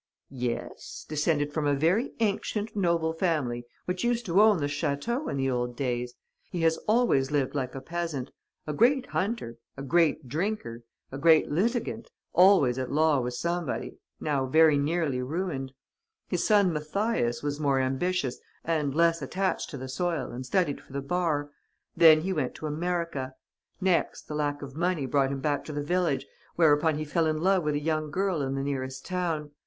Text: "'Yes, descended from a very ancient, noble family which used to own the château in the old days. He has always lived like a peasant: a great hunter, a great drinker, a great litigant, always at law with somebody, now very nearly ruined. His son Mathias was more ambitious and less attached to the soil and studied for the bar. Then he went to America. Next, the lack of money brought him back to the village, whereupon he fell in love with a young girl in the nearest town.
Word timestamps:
"'Yes, 0.31 1.05
descended 1.07 1.53
from 1.53 1.67
a 1.67 1.75
very 1.75 2.11
ancient, 2.21 2.75
noble 2.75 3.13
family 3.13 3.67
which 3.85 4.03
used 4.03 4.25
to 4.25 4.41
own 4.41 4.57
the 4.57 4.65
château 4.65 5.29
in 5.29 5.37
the 5.37 5.47
old 5.51 5.75
days. 5.77 6.15
He 6.49 6.63
has 6.63 6.77
always 6.87 7.29
lived 7.29 7.53
like 7.53 7.75
a 7.75 7.81
peasant: 7.81 8.31
a 8.65 8.73
great 8.73 9.05
hunter, 9.05 9.57
a 9.77 9.83
great 9.83 10.27
drinker, 10.27 10.81
a 11.11 11.19
great 11.19 11.51
litigant, 11.51 12.09
always 12.33 12.79
at 12.79 12.91
law 12.91 13.19
with 13.21 13.35
somebody, 13.35 13.99
now 14.19 14.47
very 14.47 14.75
nearly 14.75 15.21
ruined. 15.21 15.71
His 16.27 16.47
son 16.47 16.73
Mathias 16.73 17.43
was 17.43 17.59
more 17.59 17.79
ambitious 17.79 18.39
and 18.63 18.95
less 18.95 19.21
attached 19.21 19.69
to 19.69 19.77
the 19.77 19.87
soil 19.87 20.31
and 20.31 20.43
studied 20.43 20.81
for 20.81 20.93
the 20.93 21.01
bar. 21.01 21.51
Then 21.95 22.21
he 22.21 22.33
went 22.33 22.55
to 22.55 22.65
America. 22.65 23.35
Next, 23.79 24.23
the 24.23 24.33
lack 24.33 24.63
of 24.63 24.75
money 24.75 25.05
brought 25.05 25.31
him 25.31 25.41
back 25.41 25.63
to 25.65 25.71
the 25.73 25.83
village, 25.83 26.25
whereupon 26.55 26.97
he 26.97 27.05
fell 27.05 27.27
in 27.27 27.37
love 27.37 27.61
with 27.63 27.75
a 27.75 27.79
young 27.79 28.09
girl 28.09 28.41
in 28.41 28.55
the 28.55 28.63
nearest 28.63 29.05
town. 29.05 29.51